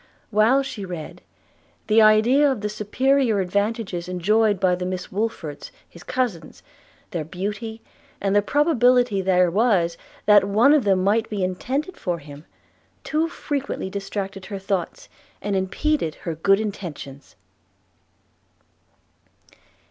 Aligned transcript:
while 0.31 0.63
she 0.63 0.83
read, 0.83 1.21
the 1.85 2.01
idea 2.01 2.51
of 2.51 2.61
the 2.61 2.69
superior 2.69 3.39
advantages 3.39 4.07
enjoyed 4.09 4.59
by 4.59 4.73
the 4.73 4.83
Miss 4.83 5.11
Woodfords, 5.11 5.69
his 5.87 6.01
cousins, 6.03 6.63
their 7.11 7.23
beauty, 7.23 7.83
and 8.19 8.35
the 8.35 8.41
probability 8.41 9.21
there 9.21 9.51
was 9.51 9.97
that 10.25 10.43
one 10.43 10.73
of 10.73 10.85
them 10.85 11.03
might 11.03 11.29
be 11.29 11.43
intended 11.43 11.97
for 11.97 12.17
him, 12.17 12.45
too 13.03 13.27
frequently 13.29 13.91
distracted 13.91 14.47
her 14.47 14.57
thoughts, 14.57 15.07
and 15.39 15.55
impeded 15.55 16.15
her 16.25 16.33
good 16.33 16.59
intentions. 16.59 17.35